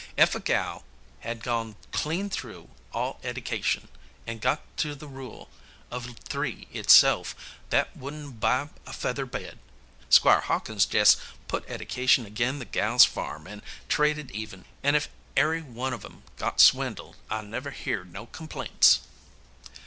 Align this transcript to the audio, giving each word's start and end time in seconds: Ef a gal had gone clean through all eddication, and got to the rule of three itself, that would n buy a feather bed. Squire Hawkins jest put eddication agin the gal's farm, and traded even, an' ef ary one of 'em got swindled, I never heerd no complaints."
Ef 0.17 0.33
a 0.33 0.39
gal 0.39 0.83
had 1.19 1.43
gone 1.43 1.75
clean 1.91 2.27
through 2.27 2.71
all 2.91 3.19
eddication, 3.23 3.87
and 4.25 4.41
got 4.41 4.63
to 4.77 4.95
the 4.95 5.05
rule 5.07 5.51
of 5.91 6.17
three 6.27 6.67
itself, 6.73 7.35
that 7.69 7.95
would 7.95 8.15
n 8.15 8.31
buy 8.31 8.69
a 8.87 8.93
feather 8.93 9.27
bed. 9.27 9.59
Squire 10.09 10.41
Hawkins 10.41 10.87
jest 10.87 11.19
put 11.47 11.69
eddication 11.69 12.25
agin 12.25 12.57
the 12.57 12.65
gal's 12.65 13.05
farm, 13.05 13.45
and 13.45 13.61
traded 13.89 14.31
even, 14.31 14.65
an' 14.81 14.95
ef 14.95 15.07
ary 15.37 15.61
one 15.61 15.93
of 15.93 16.03
'em 16.03 16.23
got 16.35 16.59
swindled, 16.59 17.15
I 17.29 17.43
never 17.43 17.69
heerd 17.69 18.11
no 18.11 18.25
complaints." 18.25 19.01